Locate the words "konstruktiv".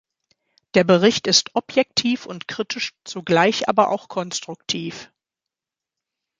4.07-5.11